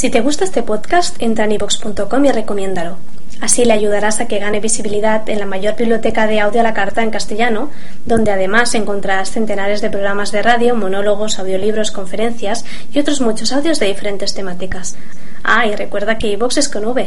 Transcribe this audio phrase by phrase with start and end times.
[0.00, 2.96] Si te gusta este podcast, entra en ivox.com y recomiéndalo.
[3.42, 6.72] Así le ayudarás a que gane visibilidad en la mayor biblioteca de audio a la
[6.72, 7.68] carta en castellano,
[8.06, 13.78] donde además encontrarás centenares de programas de radio, monólogos, audiolibros, conferencias y otros muchos audios
[13.78, 14.96] de diferentes temáticas.
[15.44, 17.06] Ah, y recuerda que iVox es con V.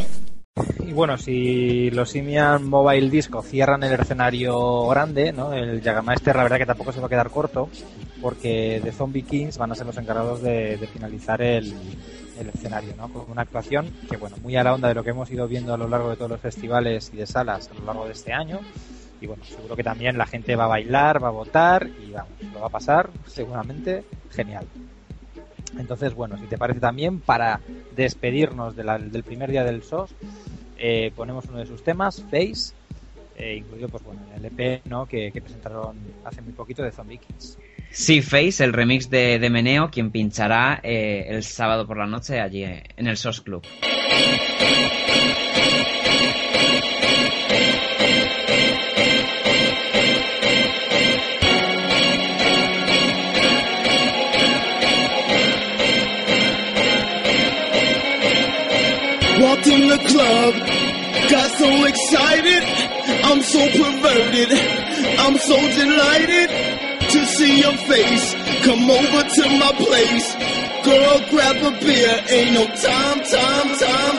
[0.86, 5.52] Y bueno, si los Simian Mobile Disco cierran el escenario grande, ¿no?
[5.52, 7.70] el Jagermeister la verdad que tampoco se va a quedar corto,
[8.22, 11.74] porque The Zombie Kings van a ser los encargados de, finalizar el,
[12.50, 13.10] escenario, ¿no?
[13.10, 15.74] Con una actuación que, bueno, muy a la onda de lo que hemos ido viendo
[15.74, 18.34] a lo largo de todos los festivales y de salas a lo largo de este
[18.34, 18.60] año.
[19.22, 22.32] Y bueno, seguro que también la gente va a bailar, va a votar y vamos,
[22.54, 24.66] lo va a pasar seguramente genial.
[25.78, 27.62] Entonces, bueno, si te parece también, para
[27.96, 30.14] despedirnos del primer día del SOS,
[30.78, 32.74] eh, ponemos uno de sus temas, Face,
[33.36, 35.06] eh, incluido pues bueno, el EP ¿no?
[35.06, 37.58] que, presentaron hace muy poquito de Zombie Kids.
[37.96, 42.40] Sí, Face, el remix de, de Meneo, quien pinchará eh, el sábado por la noche
[42.40, 43.62] allí en el SOS Club.
[59.40, 60.54] Walked in the club,
[61.30, 62.64] got so excited,
[63.24, 64.52] I'm so perverted,
[65.20, 66.73] I'm so delighted
[67.14, 68.34] to see your face.
[68.66, 70.28] Come over to my place,
[70.84, 72.14] girl, grab a beer.
[72.30, 74.13] Ain't no time, time, time,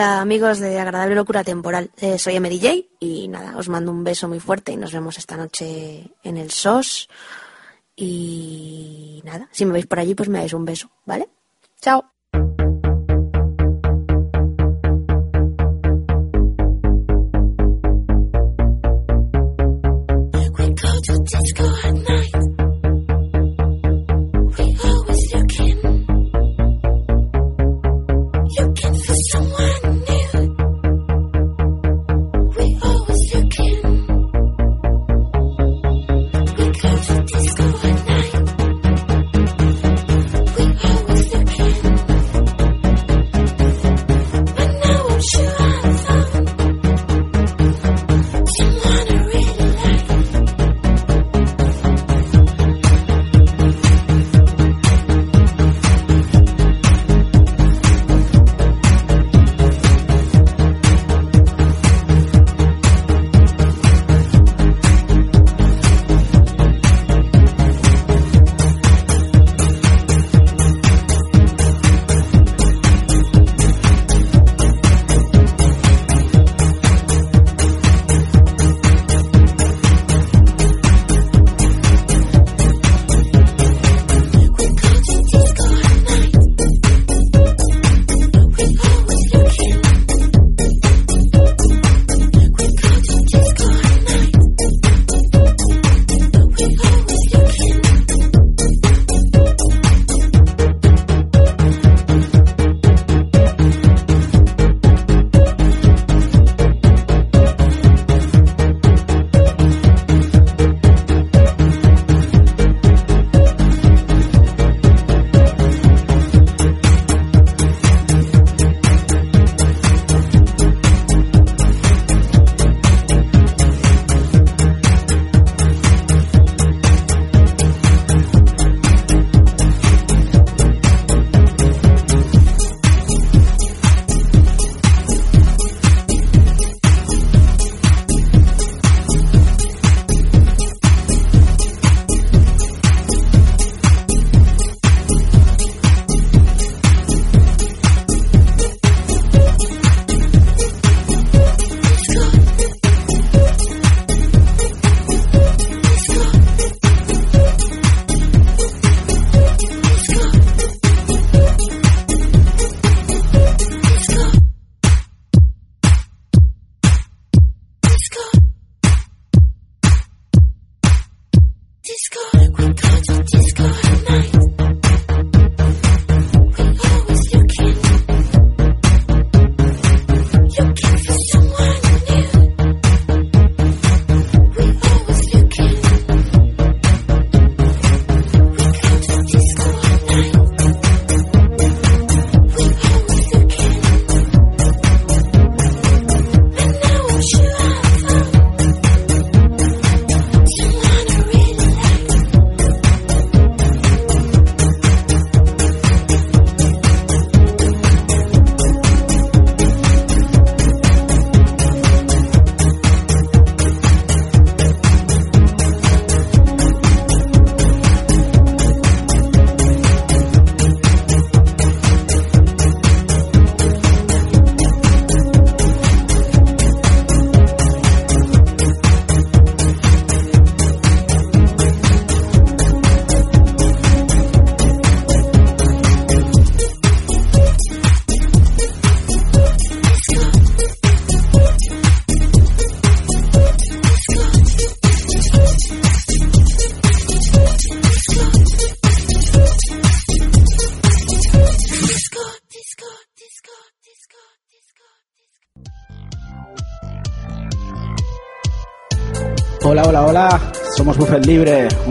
[0.00, 4.02] Hola amigos de Agradable Locura Temporal, eh, soy Emery J y nada, os mando un
[4.02, 7.06] beso muy fuerte y nos vemos esta noche en el SOS
[7.96, 11.28] y nada, si me veis por allí pues me dais un beso, ¿vale?
[11.82, 12.02] Chao.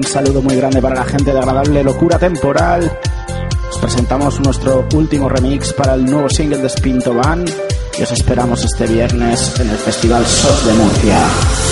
[0.09, 2.99] Saludo muy grande para la gente de Agradable Locura Temporal.
[3.69, 7.45] Os presentamos nuestro último remix para el nuevo single de Spinto Van
[7.97, 11.68] y os esperamos este viernes en el Festival SOS de Murcia.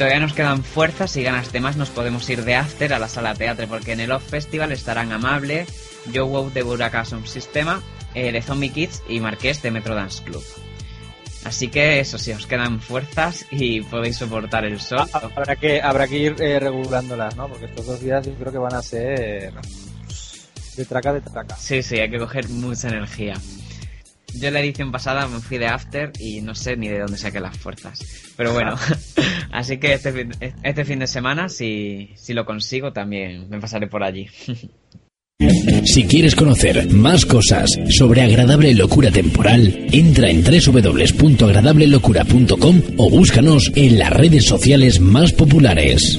[0.00, 3.06] Todavía nos quedan fuerzas y ganas de más, nos podemos ir de after a la
[3.06, 5.66] sala teatro, porque en el Off Festival estarán Amable,
[6.06, 7.82] Joe Wow de Buracasum Sistema,
[8.14, 10.42] eh, de Zombie Kids y Marqués de Metro Dance Club.
[11.44, 15.06] Así que eso sí, os quedan fuerzas y podéis soportar el sol.
[15.12, 17.48] Ah, Habrá que, habrá que ir eh, regulándolas, ¿no?
[17.48, 19.52] Porque estos dos días yo creo que van a ser
[20.78, 21.56] de traca de traca.
[21.56, 23.34] Sí, sí, hay que coger mucha energía.
[24.38, 27.40] Yo la edición pasada me fui de after y no sé ni de dónde saqué
[27.40, 28.00] las fuerzas.
[28.36, 28.76] Pero bueno,
[29.52, 30.32] así que este fin,
[30.62, 34.28] este fin de semana, si, si lo consigo, también me pasaré por allí.
[35.84, 43.98] Si quieres conocer más cosas sobre Agradable Locura Temporal, entra en www.agradablelocura.com o búscanos en
[43.98, 46.18] las redes sociales más populares.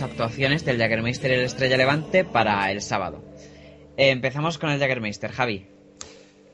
[0.00, 3.22] Las actuaciones del Jaggermeister y el Estrella Levante para el sábado.
[3.96, 5.66] Eh, empezamos con el Jaggermeister, Javi.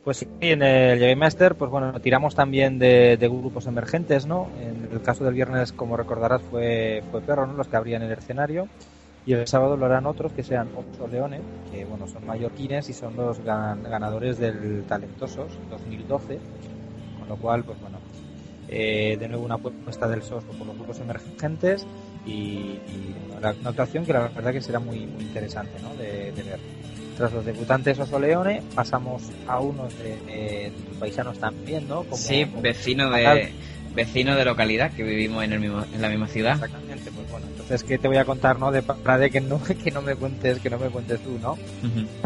[0.02, 4.48] Pues sí, en el Game Master, pues bueno, tiramos también de, de grupos emergentes, ¿no?
[4.60, 7.52] En el caso del viernes, como recordarás, fue, fue Perro, ¿no?
[7.54, 8.68] Los que abrían el escenario.
[9.26, 11.40] Y el sábado lo harán otros que sean Ocho Leones,
[11.72, 16.38] que bueno, son mallorquines y son los gan- ganadores del Talentosos 2012.
[17.18, 17.98] Con lo cual, pues bueno,
[18.68, 21.84] eh, de nuevo una apuesta del SOS por los grupos emergentes
[22.26, 25.94] y, y, una actuación que la verdad que será muy, muy interesante, ¿no?
[25.94, 26.58] De, de ver.
[27.16, 32.02] Tras los debutantes Oso Leone, pasamos a unos de, eh, paisanos también, ¿no?
[32.04, 33.52] Como- sí, como- vecino de
[33.94, 36.52] vecino de localidad que vivimos en, el mismo, en la misma ciudad.
[36.52, 38.70] Exactamente, pues bueno, entonces qué te voy a contar, ¿no?
[38.70, 41.56] De Prade que no que no me cuentes, que no me cuentes tú, ¿no?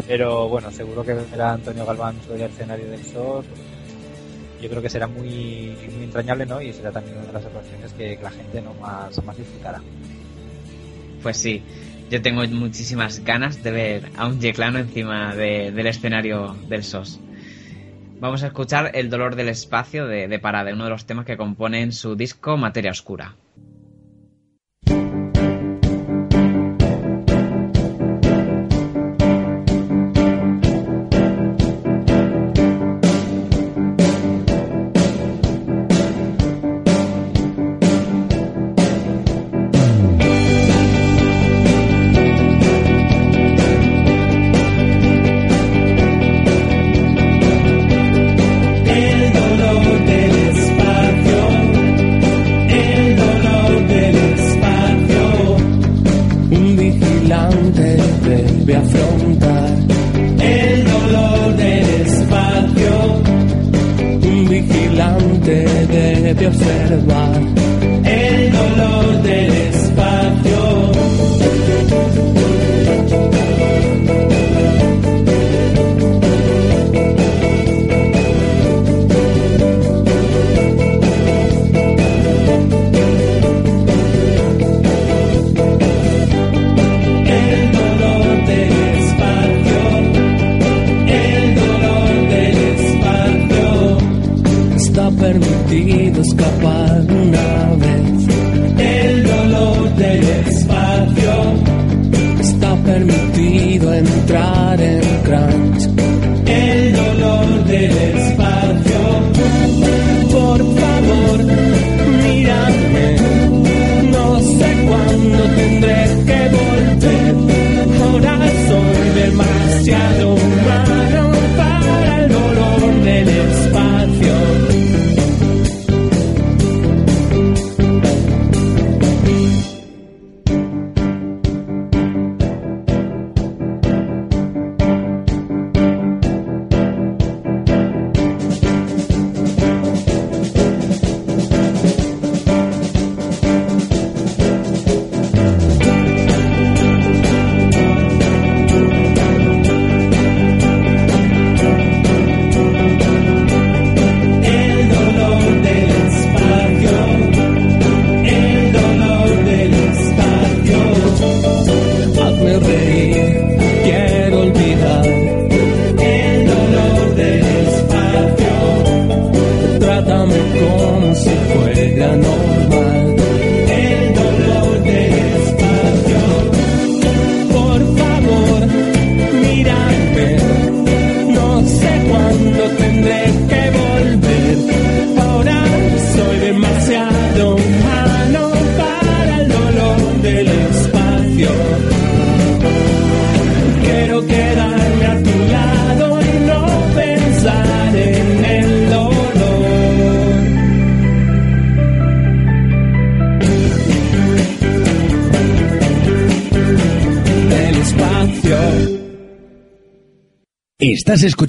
[0.05, 3.45] Pero bueno, seguro que verá Antonio Galván sobre el escenario del SOS.
[4.61, 6.61] Yo creo que será muy, muy entrañable, ¿no?
[6.61, 9.81] Y será también una de las actuaciones que la gente no más, más disfrutará.
[11.23, 11.61] Pues sí,
[12.09, 17.19] yo tengo muchísimas ganas de ver a un Yeclano encima de- del escenario del SOS.
[18.19, 21.37] Vamos a escuchar El dolor del espacio de, de Parade, uno de los temas que
[21.37, 23.35] componen su disco Materia Oscura.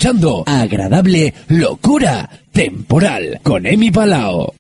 [0.03, 4.53] Escuchando Agradable Locura Temporal con Emi Palao.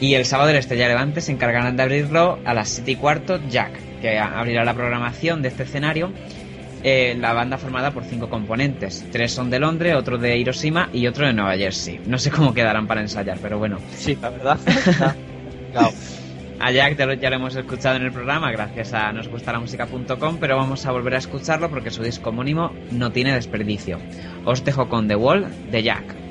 [0.00, 3.38] Y el sábado el Estrella Levante se encargarán de abrirlo a las 7 y cuarto
[3.48, 6.10] Jack, que abrirá la programación de este escenario.
[6.82, 9.04] Eh, la banda formada por cinco componentes.
[9.12, 12.00] Tres son de Londres, otro de Hiroshima y otro de Nueva Jersey.
[12.06, 13.78] No sé cómo quedarán para ensayar, pero bueno.
[13.96, 14.58] Sí, la verdad.
[15.72, 15.90] Claro.
[16.60, 20.86] A Jack ya lo, ya hemos escuchado en el programa gracias a nosgustalamusica.com, pero vamos
[20.86, 23.98] a volver a escucharlo porque su disco homónimo no tiene desperdicio.
[24.44, 26.23] Os dejo con The Wall de Jack.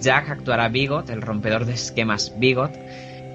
[0.00, 2.72] Jack actuará Bigot, el rompedor de esquemas Bigot,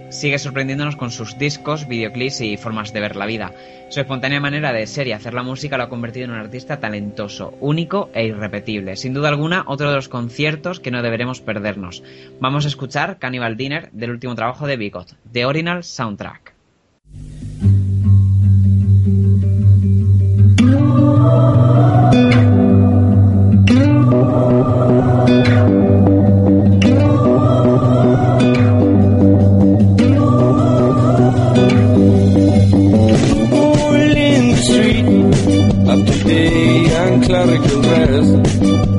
[0.09, 3.51] sigue sorprendiéndonos con sus discos, videoclips y formas de ver la vida.
[3.89, 6.79] Su espontánea manera de ser y hacer la música lo ha convertido en un artista
[6.79, 8.95] talentoso, único e irrepetible.
[8.95, 12.03] Sin duda alguna, otro de los conciertos que no deberemos perdernos.
[12.39, 16.55] Vamos a escuchar Cannibal Dinner del último trabajo de Bigot, The Original Soundtrack.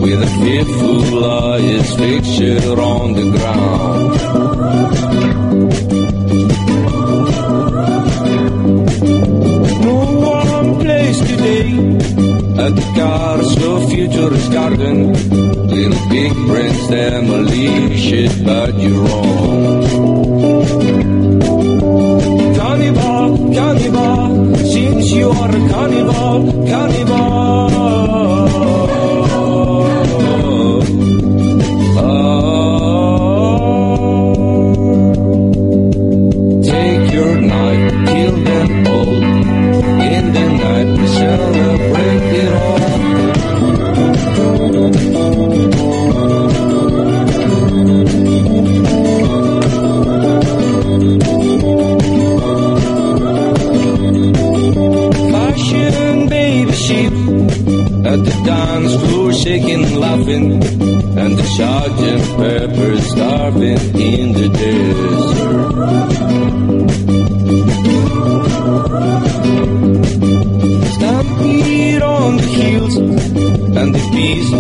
[0.07, 4.13] With a fearful lawyer's picture on the ground.
[9.89, 9.99] No
[10.39, 11.71] one place today
[12.65, 15.13] at the cars of futurist garden.
[15.75, 19.83] Little big brains demolition, but you're wrong.
[22.59, 27.36] Cannibal, cannibal, since you are a cannibal, cannibal.
[63.47, 65.71] Starving in the desert.
[70.95, 74.51] Stampede on the hills and the peace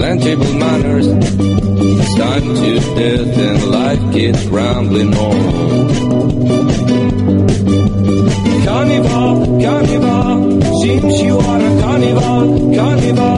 [0.00, 1.06] land table manners.
[1.08, 5.38] It's time to death and life gets rambling on.
[8.66, 13.35] Carnival, carnival, seems you are a carnival, carnival.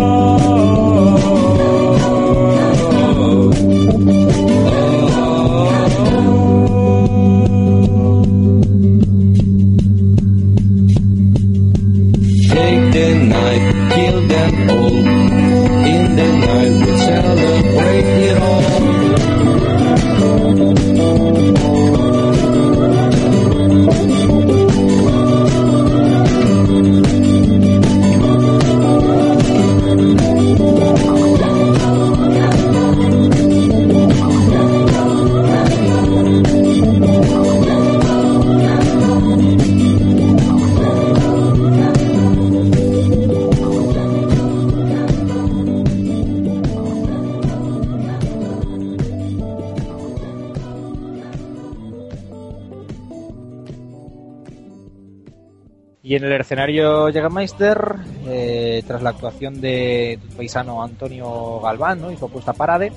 [56.49, 62.11] Escenario Jägermeister, eh, tras la actuación de tu paisano Antonio Galván ¿no?
[62.11, 62.91] y propuesta Parade,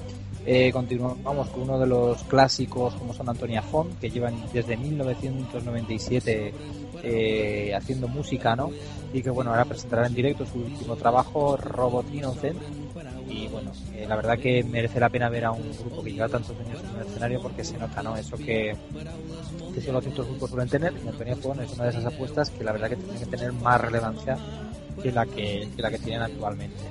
[0.46, 6.54] eh, continuamos con uno de los clásicos como son Antonia Font, que llevan desde 1997
[7.04, 8.72] eh, haciendo música, ¿no?
[9.14, 12.58] Y que bueno, ahora presentará en directo su último trabajo, Robot Innocent.
[13.32, 16.28] Y bueno, eh, la verdad que merece la pena ver a un grupo que lleva
[16.28, 18.16] tantos años en el escenario porque se nota, ¿no?
[18.18, 18.76] Eso que,
[19.74, 20.94] que solo ciertos grupos suelen tener.
[21.04, 23.54] Y Antonia Font es una de esas apuestas que la verdad que tiene que tener
[23.54, 24.38] más relevancia
[25.02, 26.84] que la que, que la que tienen actualmente.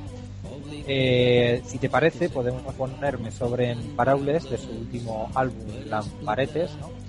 [0.86, 6.99] Eh, si te parece, podemos ponerme sobre en Paraules de su último álbum, Lamparetes, ¿no?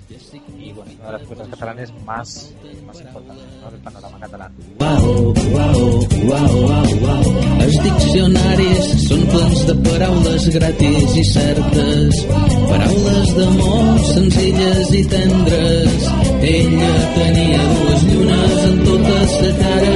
[0.58, 2.52] Y bueno, es una de las cosas catalanes más,
[2.86, 3.70] más importantes ¿no?
[3.70, 4.52] del panorama catalán.
[4.80, 7.24] Uau, uau, uau, uau, uau.
[7.64, 12.22] Els diccionaris són plens de paraules gratis i certes,
[12.68, 16.08] paraules d'amor senzilles i tendres.
[16.52, 19.94] Ella tenia dues llunes en tota sa cara,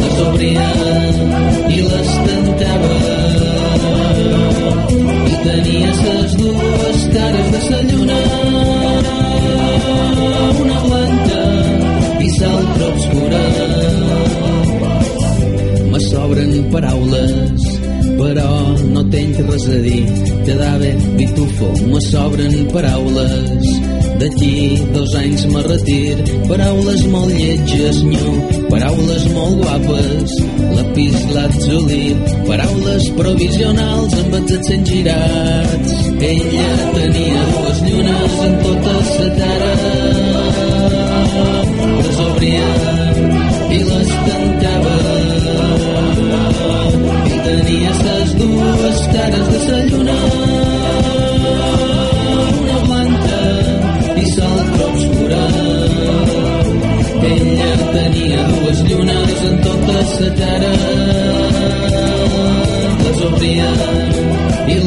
[0.00, 0.68] les obria
[1.70, 3.09] i les tancava
[5.40, 8.18] i tenia ses dues cares de sa lluna
[10.60, 11.42] una blanca
[12.20, 13.42] i l'altra obscura.
[15.92, 17.68] Me sobren paraules
[18.20, 18.50] però
[18.94, 20.04] no tenc res a dir.
[20.44, 23.79] Quedava pitufo me sobren paraules
[24.20, 26.16] d'aquí dos anys me retir
[26.48, 28.32] paraules molt lletges nyo
[28.72, 30.34] paraules molt guapes
[30.76, 32.04] lapis lazuli
[32.48, 35.92] paraules provisionals amb els accents girats.
[36.30, 39.72] Ella tenia dues llunes en tota sa cara.
[41.94, 42.70] Les obria
[43.76, 44.96] i les tancava.
[47.30, 49.79] I tenia ses dues cares de sa
[58.92, 60.72] en tota la cara
[63.02, 63.68] les obria
[64.66, 64.78] i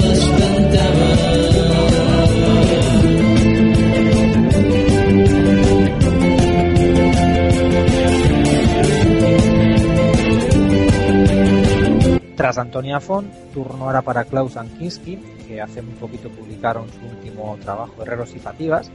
[12.35, 15.15] Tras Antonia Font, turno ahora para Klaus Ankinski,
[15.47, 18.91] que hace muy poquito publicaron su último trabajo, Herreros y Fativas,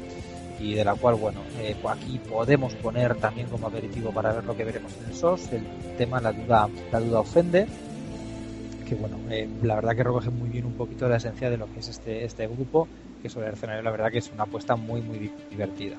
[0.60, 4.56] y de la cual, bueno, eh, aquí podemos poner también como aperitivo para ver lo
[4.56, 5.62] que veremos en el SOS, el
[5.96, 7.66] tema La duda, la duda ofende,
[8.88, 11.66] que bueno, eh, la verdad que recoge muy bien un poquito la esencia de lo
[11.72, 12.88] que es este, este grupo,
[13.22, 15.96] que sobre el escenario la verdad que es una apuesta muy, muy di- divertida.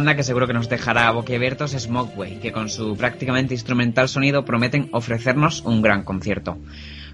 [0.00, 4.46] Banda que seguro que nos dejará boquiabiertos es Mogwai, que con su prácticamente instrumental sonido
[4.46, 6.56] prometen ofrecernos un gran concierto.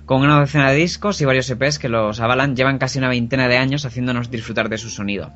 [0.04, 3.48] Con una docena de discos y varios EPs que los avalan, llevan casi una veintena
[3.48, 5.32] de años haciéndonos disfrutar de su sonido.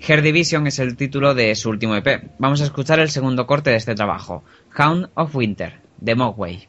[0.00, 2.32] Hair Division es el título de su último EP.
[2.40, 4.42] Vamos a escuchar el segundo corte de este trabajo,
[4.76, 6.68] Hound of Winter, de Mogwai.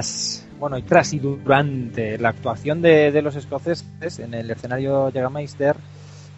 [0.00, 5.10] Tras bueno y tras y durante la actuación de, de los escoceses en el escenario
[5.12, 5.76] Jägermeister,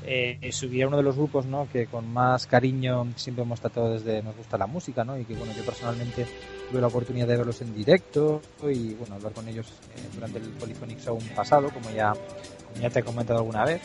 [0.05, 1.69] eh, subía uno de los grupos ¿no?
[1.73, 5.17] que con más cariño siempre hemos tratado desde nos gusta la música ¿no?
[5.17, 6.27] y que bueno yo personalmente
[6.69, 10.49] tuve la oportunidad de verlos en directo y bueno hablar con ellos eh, durante el
[10.51, 13.81] Polyphonic Show pasado como ya como ya te he comentado alguna vez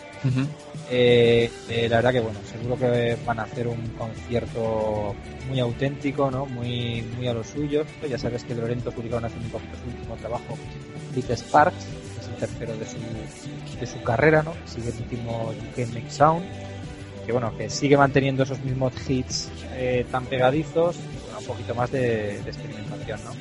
[0.90, 2.40] eh, eh, la verdad que bueno
[2.76, 5.16] que van a hacer un concierto
[5.48, 9.44] muy auténtico no muy muy a lo suyo ya sabes que Lorenzo publicaron hace un
[9.44, 10.58] su último trabajo
[11.16, 12.98] Big Sparks que es el tercero de su
[13.80, 14.54] de su carrera, ¿no?
[14.66, 16.46] Sigue el último UK Make Sound,
[17.26, 21.92] que bueno, que sigue manteniendo esos mismos hits eh, tan pegadizos, bueno, un poquito más
[21.92, 23.32] de, experimentación, ¿no?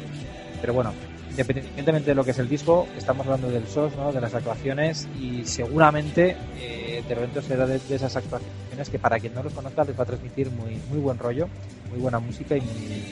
[0.61, 0.93] Pero bueno,
[1.31, 4.13] independientemente de lo que es el disco, estamos hablando del SOS, ¿no?
[4.13, 9.43] De las actuaciones y seguramente eh, repente será de, esas actuaciones que para quien no
[9.43, 11.49] los conozca les va a transmitir muy, muy buen rollo,
[11.91, 13.03] muy buena música y muy,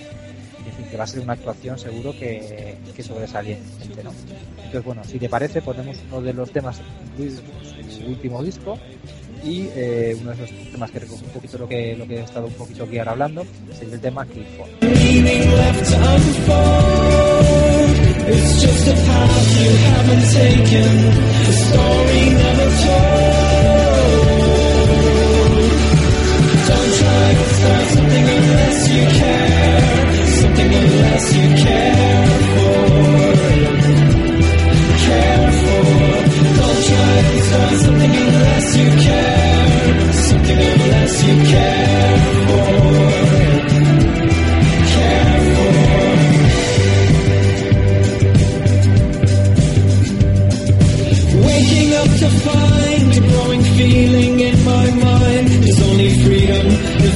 [0.90, 4.12] que va a ser una actuación seguro que, que sobresaliente, ¿no?
[4.56, 7.42] Entonces, bueno, si te parece, ponemos uno de los temas incluidos
[7.78, 8.78] en su último disco
[9.44, 12.22] y eh, uno de esos temas que recoge un poquito lo que, lo que he
[12.22, 13.44] estado un poquito aquí ahora hablando,
[13.78, 14.70] sería el tema Clifford.
[37.84, 42.33] Something unless you care, something unless you care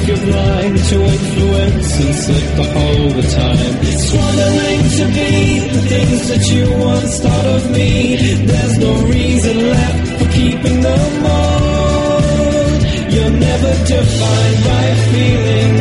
[0.00, 3.74] if you're blind to influence and slip all the time.
[4.06, 5.32] Struggling to be
[5.74, 8.16] the things that you once thought of me.
[8.46, 12.68] There's no reason left for keeping them on.
[13.14, 15.74] You're never defined by feeling.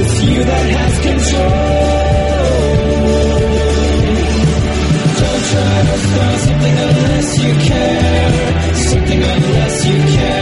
[0.00, 1.80] It's you that has control.
[5.20, 8.30] Don't try to start something unless you care.
[8.90, 10.39] Something unless you care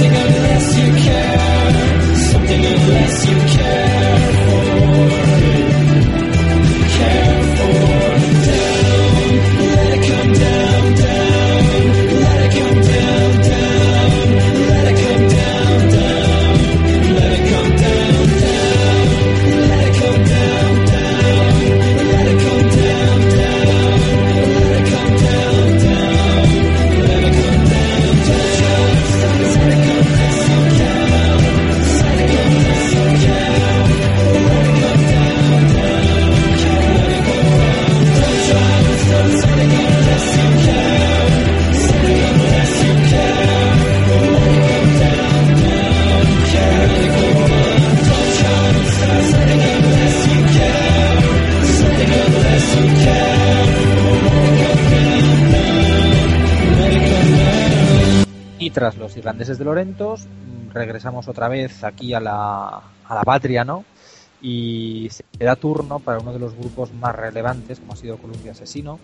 [0.00, 2.16] something unless you care.
[2.16, 4.39] Something unless you care
[59.40, 63.86] irlandeses de Lorentos, mm, regresamos otra vez aquí a la, a la patria, ¿no?
[64.42, 68.52] Y se da turno para uno de los grupos más relevantes, como ha sido Columbia
[68.52, 68.98] Asesino,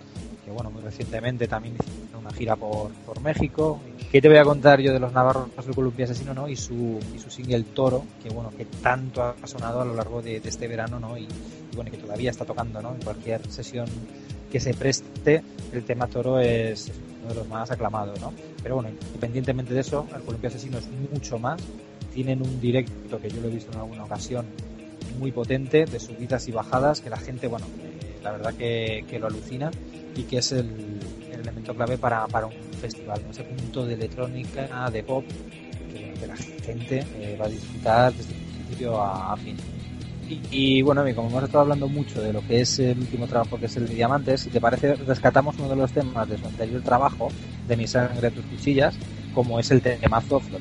[0.45, 3.81] que bueno, muy recientemente también hicieron una gira por, por México.
[4.13, 6.49] ¿Qué te voy a contar yo de los navarros de Columbia Asesino, ¿no?
[6.49, 10.21] Y su, y su single Toro, que bueno, que tanto ha sonado a lo largo
[10.21, 11.17] de, este verano, ¿no?
[11.17, 12.95] Y, y que todavía está tocando, ¿no?
[12.95, 13.87] En cualquier sesión
[14.53, 16.93] que se preste, el tema Toro es
[17.27, 18.33] uno de los más aclamados, ¿no?
[18.63, 21.61] Pero bueno, independientemente de eso, el Columpio Asesino es mucho más.
[22.15, 24.47] Tienen un directo que yo lo he visto en alguna ocasión
[25.19, 29.19] muy potente, de subidas y bajadas, que la gente, bueno, eh, la verdad que, que
[29.19, 29.71] lo alucina
[30.15, 31.01] y que es el,
[31.33, 33.31] el elemento clave para, para un festival, ¿no?
[33.31, 35.25] ese punto de electrónica, de pop,
[35.93, 39.57] que, la gente eh, va a disfrutar desde principio a, a fin.
[40.29, 43.67] Y, bueno, como hemos estado hablando mucho de lo que es el último trabajo que
[43.67, 46.83] es el de Diamantes, si te parece, rescatamos uno de los temas de su anterior
[46.83, 47.29] trabajo,
[47.69, 48.97] de Mi sangre, tus cuchillas,
[49.35, 50.61] como es el temazo Flor.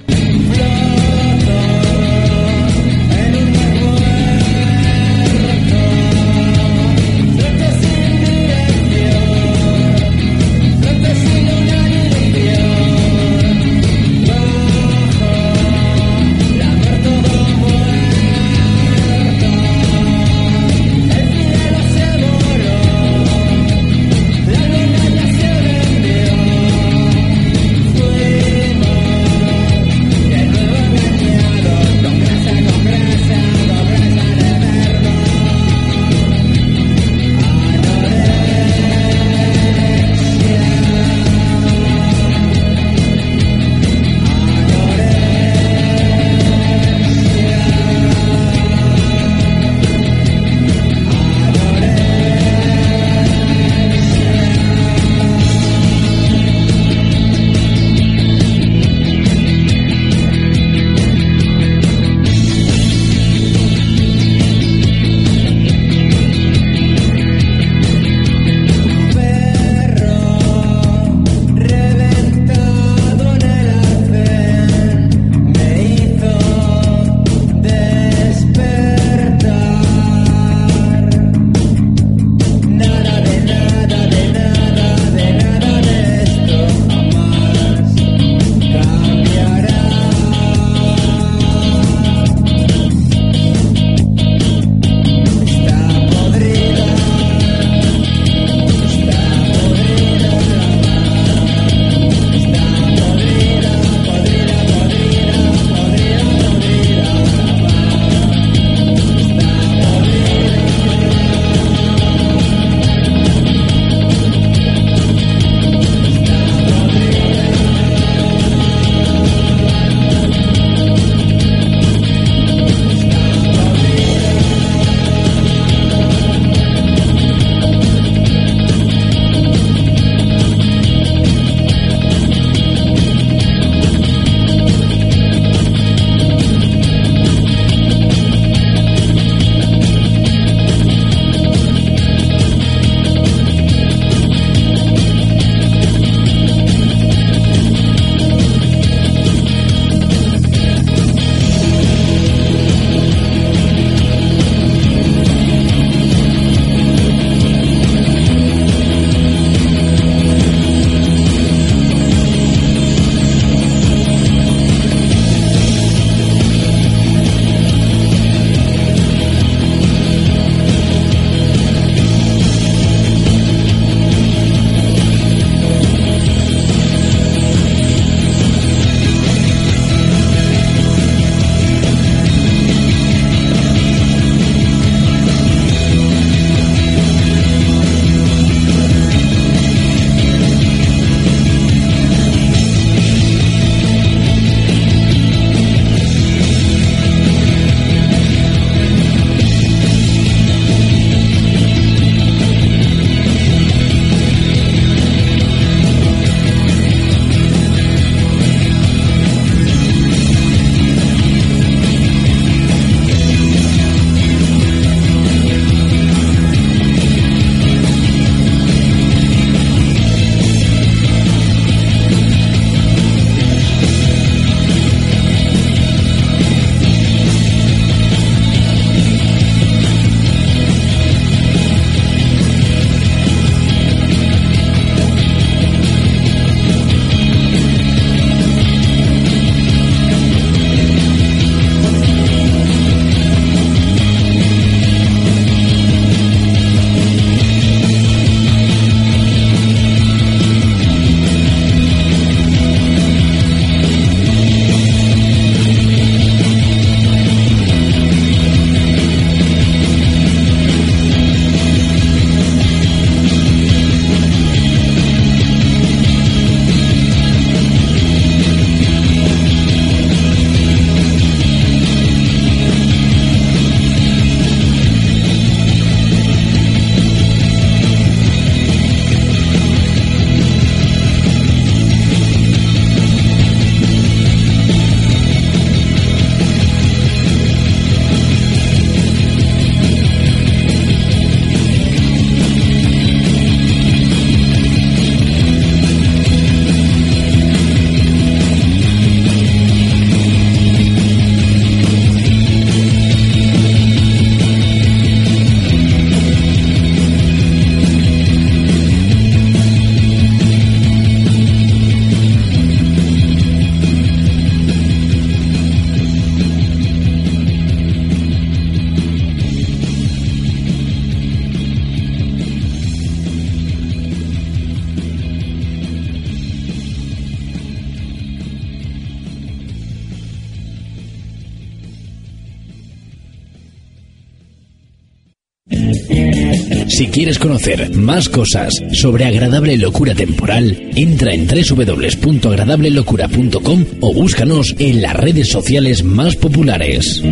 [338.05, 346.03] Más cosas sobre agradable locura temporal, entra en www.agradablelocura.com o búscanos en las redes sociales
[346.03, 347.23] más populares.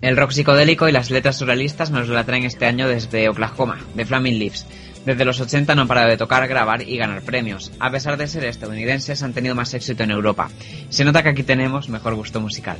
[0.00, 4.06] El rock psicodélico y las letras surrealistas nos la traen este año desde Oklahoma, de
[4.06, 4.64] Flaming Lips.
[5.04, 7.70] Desde los 80 no han parado de tocar, grabar y ganar premios.
[7.78, 10.48] A pesar de ser estadounidenses, han tenido más éxito en Europa.
[10.88, 12.78] Se nota que aquí tenemos mejor gusto musical.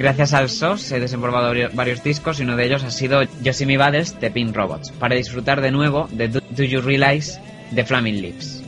[0.00, 4.18] Gracias al SOS he desenvolvado varios discos y uno de ellos ha sido Yosemite Battles
[4.18, 7.38] de Pink Robots, para disfrutar de nuevo de Do, You Realize
[7.70, 8.62] de Flaming Lips.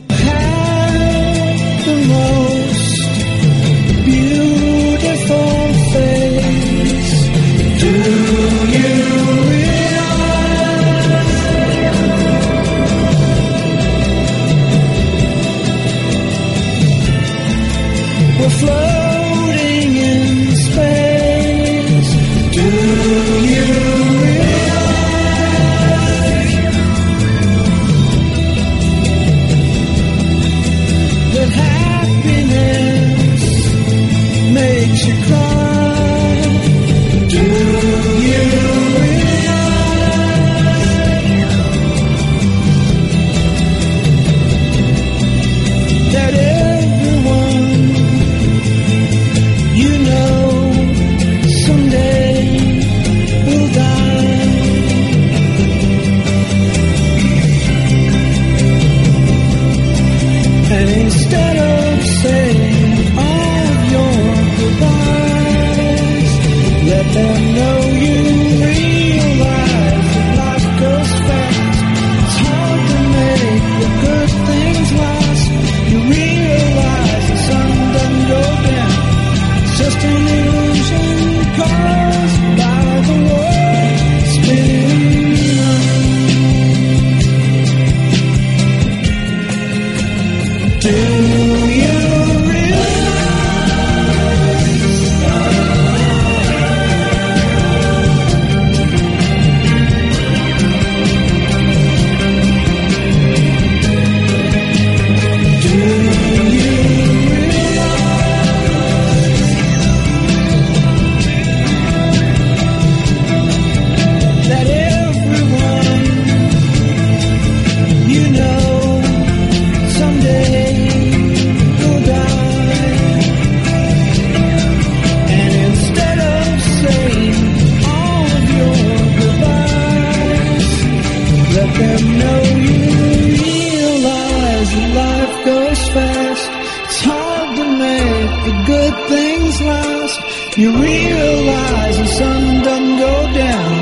[136.95, 140.17] It's hard to make the good things last.
[140.55, 143.73] You realize the sun doesn't go down.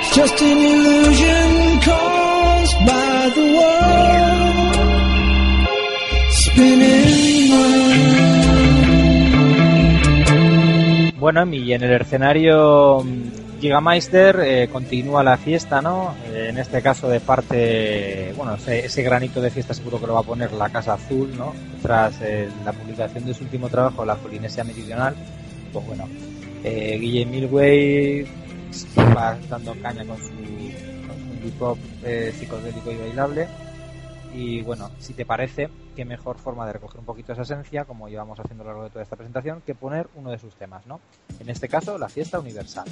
[0.00, 4.76] It's just an illusion caused by the world
[6.42, 7.40] spinning.
[11.18, 13.02] Bueno, y en el escenario
[13.60, 16.14] Gigameister eh, continúa la fiesta, ¿no?
[16.26, 20.20] Eh, en este caso de parte, bueno, ese, granito de fiesta seguro que lo va
[20.20, 21.52] a poner la Casa Azul, ¿no?
[21.82, 25.14] Tras eh, la publicación de su último trabajo, La Polinesia Meridional,
[25.72, 26.08] pues bueno,
[26.64, 28.26] eh, Guille Milway
[29.14, 33.46] va dando caña con su, con su indie pop eh, psicodélico y bailable.
[34.34, 38.08] Y bueno, si te parece, qué mejor forma de recoger un poquito esa esencia, como
[38.08, 40.86] llevamos haciendo a lo largo de toda esta presentación, que poner uno de sus temas,
[40.86, 41.00] ¿no?
[41.40, 42.86] En este caso, la fiesta universal.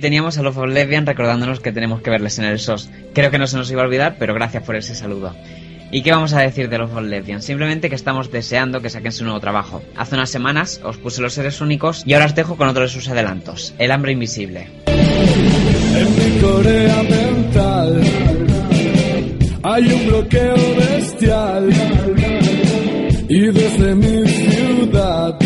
[0.00, 2.90] Teníamos a Love of Lesbian recordándonos que tenemos que verles en el SOS.
[3.14, 5.34] Creo que no se nos iba a olvidar, pero gracias por ese saludo.
[5.92, 7.42] ¿Y qué vamos a decir de Love of Lesbian?
[7.42, 9.82] Simplemente que estamos deseando que saquen su nuevo trabajo.
[9.96, 12.88] Hace unas semanas os puse los seres únicos y ahora os dejo con otro de
[12.88, 14.68] sus adelantos, El hambre invisible.
[14.86, 18.00] En mi Corea mental
[19.62, 21.68] hay un bloqueo bestial
[23.28, 25.38] y desde mi ciudad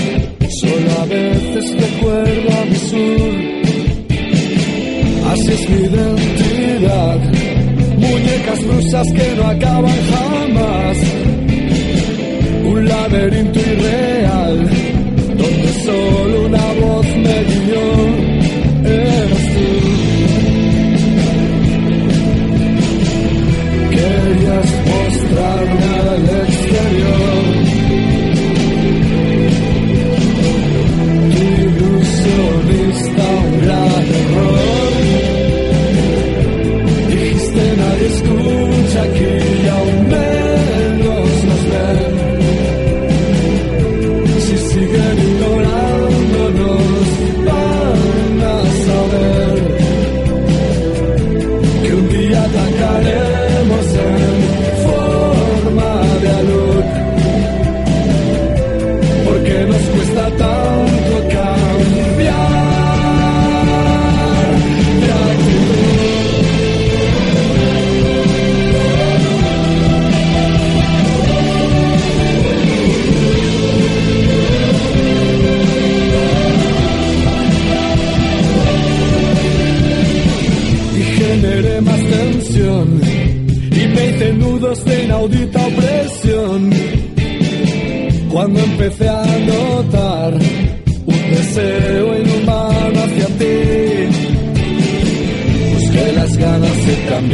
[0.60, 3.53] solo a veces recuerdo a sur.
[5.34, 7.18] Es mi identidad,
[7.98, 10.98] muñecas rusas que no acaban jamás,
[12.64, 14.23] un laberinto irreal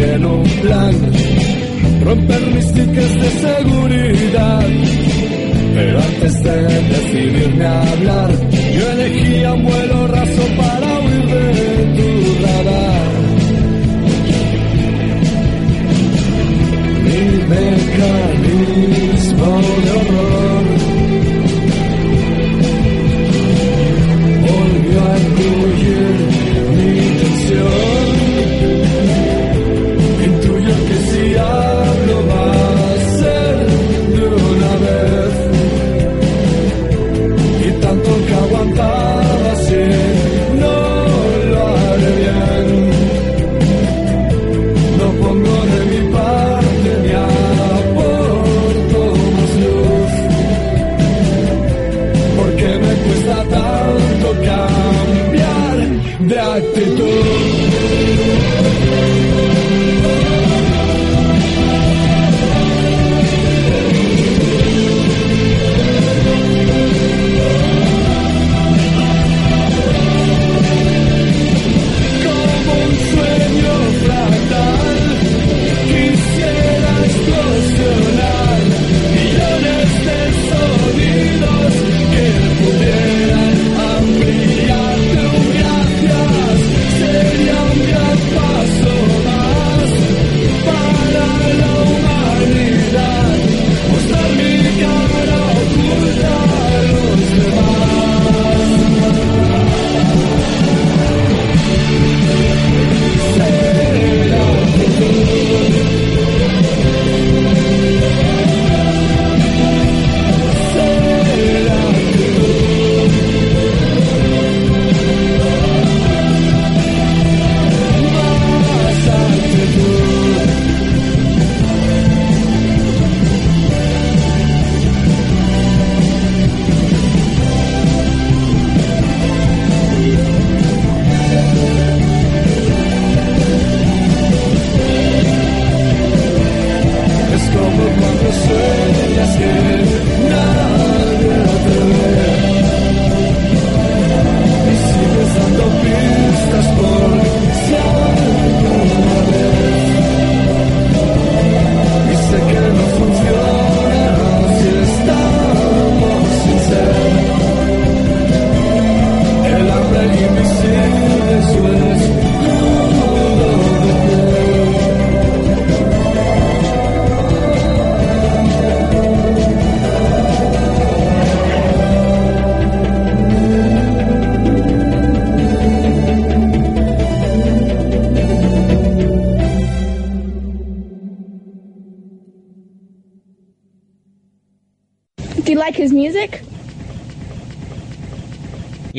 [0.01, 0.94] cambiar un plan
[2.05, 4.68] romper mis tickets de seguridad.
[5.74, 8.30] Pero antes de decidirme a hablar
[8.76, 12.11] yo elegía un vuelo raso para huir de tu
[12.44, 13.11] radar.
[17.05, 17.22] Mi
[17.55, 18.80] mecanismo
[19.84, 20.59] de horror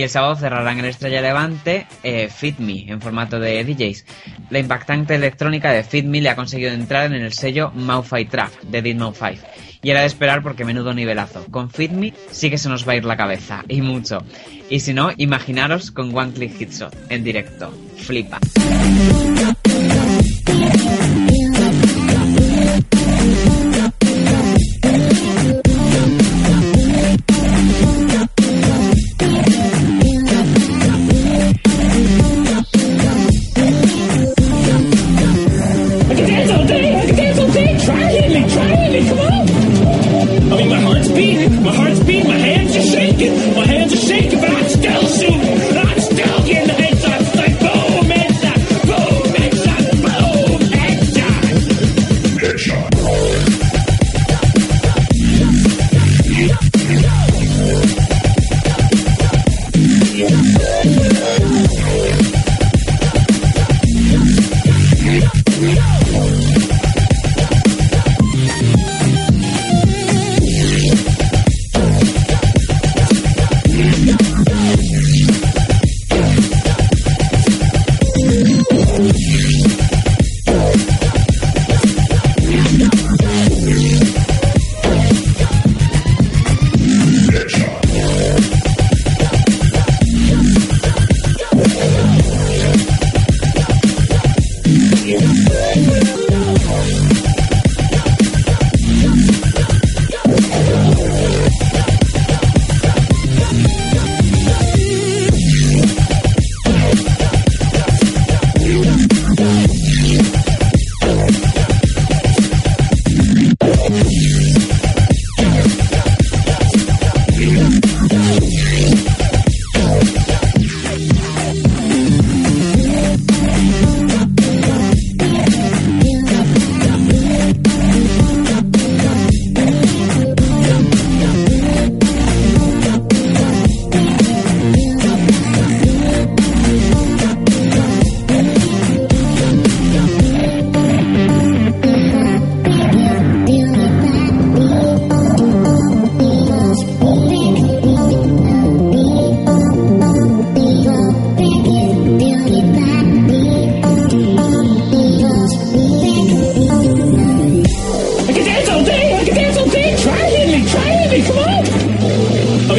[0.01, 4.03] Y el sábado cerrarán el Estrella Levante eh, Fit Me en formato de DJs.
[4.49, 8.51] La impactante electrónica de Fit Me le ha conseguido entrar en el sello Maufi Trap
[8.63, 9.45] de Deadmau 5.
[9.83, 11.45] Y era de esperar porque menudo nivelazo.
[11.51, 14.23] Con Fit Me sí que se nos va a ir la cabeza, y mucho.
[14.71, 17.71] Y si no, imaginaros con One Click Hitshot en directo.
[17.97, 18.39] Flipa.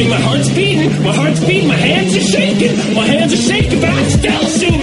[0.09, 3.89] My heart's beating, my heart's beating, my hands are shaking, my hands are shaking, but
[3.89, 4.82] I'm still shooting.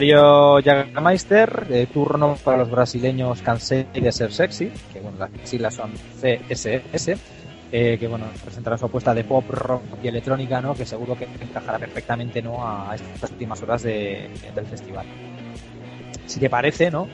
[0.00, 5.92] Escenario Jagermeister, turno para los brasileños Cansei de Ser Sexy, que bueno, las siglas son
[5.92, 7.16] CSS,
[7.72, 10.74] eh, que bueno, presentará su apuesta de pop, rock y electrónica, ¿no?
[10.74, 12.66] que seguro que encajará perfectamente ¿no?
[12.66, 15.04] a estas últimas horas de- del festival.
[16.26, 17.06] Si te parece, ¿no?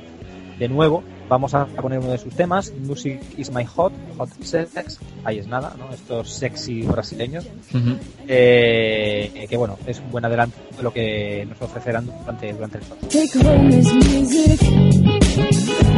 [0.59, 4.99] De nuevo, vamos a poner uno de sus temas, Music is my hot, hot sex,
[5.25, 5.93] ahí es nada, ¿no?
[5.93, 7.47] Estos sexy brasileños.
[8.29, 12.85] Eh, que bueno, es un buen adelanto de lo que nos ofrecerán durante, durante el
[12.85, 12.97] show.
[13.09, 14.61] Take home is music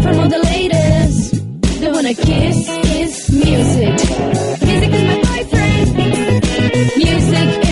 [0.03, 1.31] from all the ladies.
[1.81, 3.95] They wanna kiss is music.
[4.63, 5.97] Music is my boyfriend.
[6.97, 7.68] Music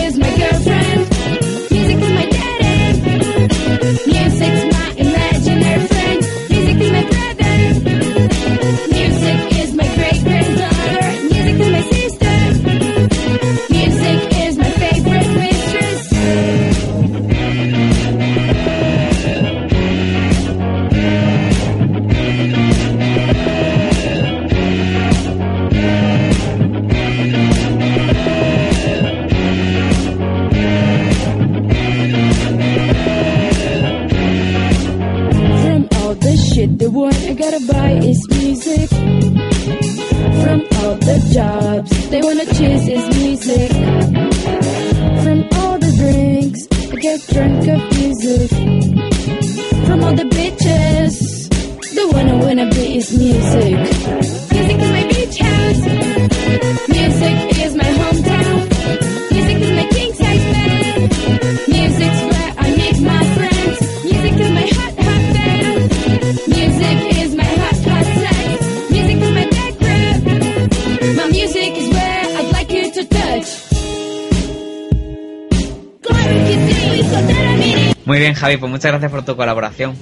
[78.58, 79.95] Pues muchas gracias por tu colaboración.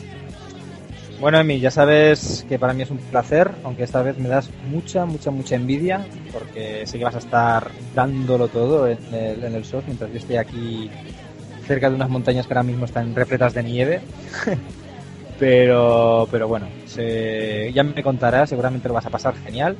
[1.20, 4.50] Bueno, Emi, ya sabes que para mí es un placer, aunque esta vez me das
[4.68, 9.52] mucha, mucha, mucha envidia, porque sé que vas a estar dándolo todo en el, en
[9.52, 10.90] mientras yo estoy aquí
[11.66, 14.00] cerca de unas montañas que ahora mismo están repletas de nieve.
[15.38, 19.76] pero, pero bueno, ya me contarás, seguramente lo vas a pasar genial.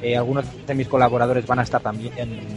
[0.00, 2.12] Eh, algunos de mis colaboradores van a estar también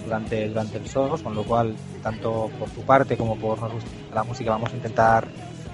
[0.06, 3.60] durante, durante el SOS, con lo cual, tanto por tu parte como por
[4.14, 5.28] la música, vamos a intentar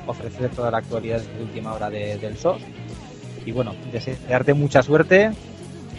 [0.07, 2.61] ofrecer toda la actualidad de última hora de- del SOS.
[3.45, 5.31] Y bueno, desearte mucha suerte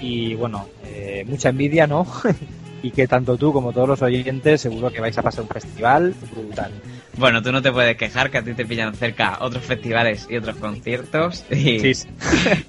[0.01, 2.07] y bueno, eh, mucha envidia, ¿no?
[2.83, 6.15] y que tanto tú como todos los oyentes seguro que vais a pasar un festival
[6.31, 6.71] brutal.
[7.17, 10.37] Bueno, tú no te puedes quejar que a ti te pillan cerca otros festivales y
[10.37, 12.09] otros conciertos y, Sí, sí.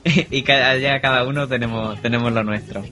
[0.32, 2.84] y cada, ya cada uno tenemos, tenemos lo nuestro.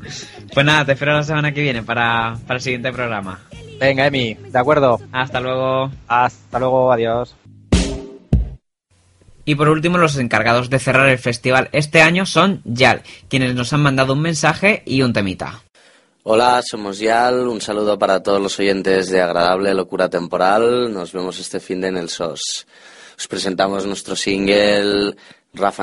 [0.54, 3.40] Pues nada, te espero la semana que viene para, para el siguiente programa.
[3.80, 5.00] Venga, Emi, de acuerdo.
[5.12, 5.90] Hasta luego.
[6.08, 7.36] Hasta luego, adiós.
[9.48, 13.72] Y por último, los encargados de cerrar el festival este año son YAL, quienes nos
[13.72, 15.62] han mandado un mensaje y un temita.
[16.24, 17.48] Hola, somos Yal.
[17.48, 20.94] Un saludo para todos los oyentes de Agradable Locura Temporal.
[20.94, 22.68] Nos vemos este fin de en el SOS.
[23.18, 25.16] Os presentamos nuestro single
[25.54, 25.80] Rough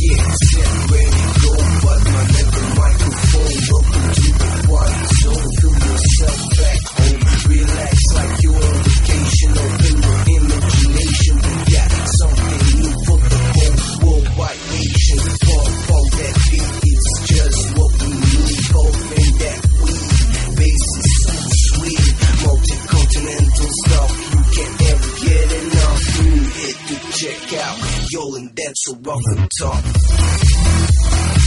[0.00, 1.50] Yeah, set, ready, go,
[1.90, 3.54] on every microphone.
[3.68, 5.26] Welcome to the party
[6.58, 7.22] back home.
[7.50, 9.50] Relax like you're on vacation.
[9.58, 11.34] Open your imagination.
[11.34, 12.57] We got something
[28.68, 31.37] Yo, and that's so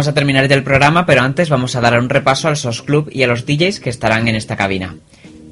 [0.00, 2.80] Vamos a terminar ya el programa, pero antes vamos a dar un repaso al SOS
[2.80, 4.96] Club y a los DJs que estarán en esta cabina.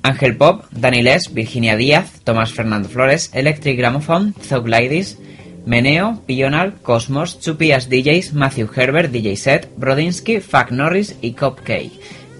[0.03, 5.19] Ángel Pop, Dani Les, Virginia Díaz, Tomás Fernando Flores, Electric Gramophone, Zog Ladies,
[5.66, 11.55] Meneo, Pional, Cosmos, Chupias DJs, Matthew Herbert, DJ Set, Brodinsky, Fuck Norris y K.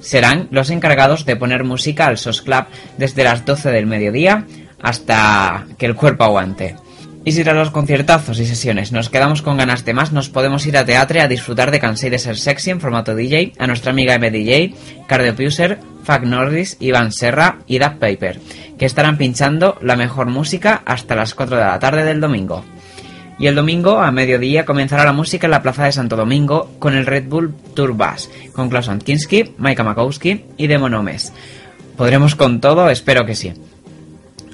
[0.01, 2.64] Serán los encargados de poner música al SOS Club
[2.97, 4.47] desde las 12 del mediodía
[4.80, 6.74] hasta que el cuerpo aguante.
[7.24, 10.66] Y si tras los conciertazos y sesiones nos quedamos con ganas de más, nos podemos
[10.66, 13.90] ir a teatro a disfrutar de Cansei de ser sexy en formato DJ, a nuestra
[13.90, 18.40] amiga MDJ, Cardio Puser, Fuck Norris, Iván Serra y Duck Paper,
[18.78, 22.64] que estarán pinchando la mejor música hasta las 4 de la tarde del domingo.
[23.38, 26.96] Y el domingo, a mediodía, comenzará la música en la Plaza de Santo Domingo con
[26.96, 31.32] el Red Bull Tour Bus, con Klaus Antkinski, Maika Makowski y Demonomes.
[31.96, 32.90] ¿Podremos con todo?
[32.90, 33.52] Espero que sí.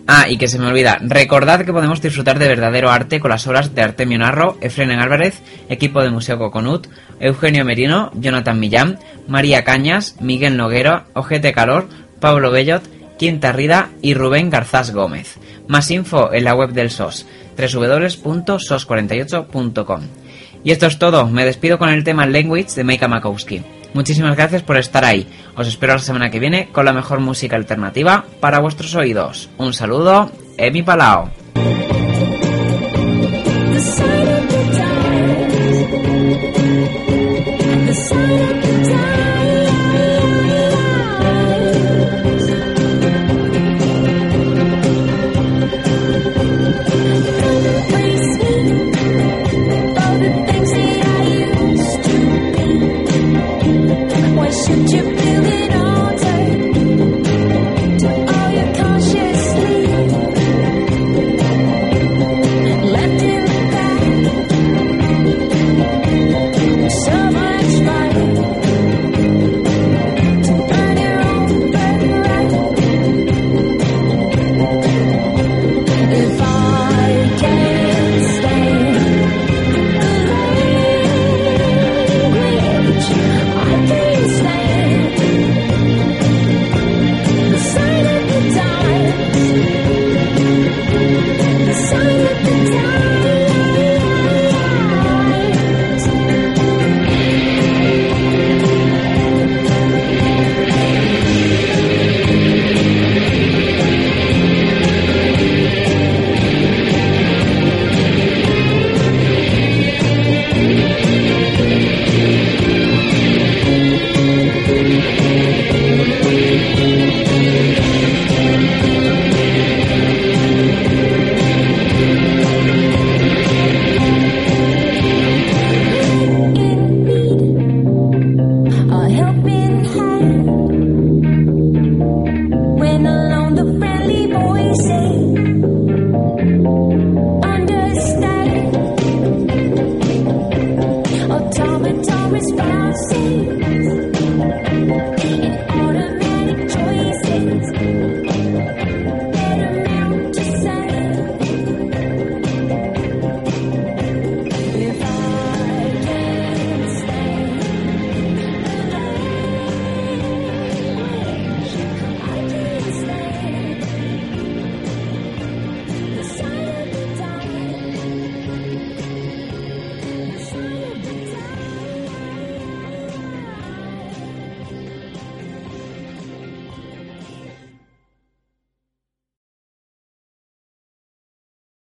[0.06, 3.47] Ah, y que se me olvida, recordad que podemos disfrutar de verdadero arte con las
[3.47, 5.40] obras de Artemio Narro, Efrenen Álvarez,
[5.70, 6.89] equipo de Museo Coconut,
[7.20, 8.98] Eugenio Merino, Jonathan Millán,
[9.28, 11.89] María Cañas, Miguel Noguero, Ojete Calor,
[12.20, 12.82] Pablo Bellot,
[13.16, 15.39] Quinta Rida y Rubén Garzás Gómez.
[15.68, 17.24] Más info en la web del SOS,
[17.56, 20.01] www.sos48.com.
[20.64, 23.62] Y esto es todo, me despido con el tema Language de Meika Makowski.
[23.94, 25.26] Muchísimas gracias por estar ahí.
[25.56, 29.48] Os espero la semana que viene con la mejor música alternativa para vuestros oídos.
[29.56, 31.30] Un saludo, Emi Palao.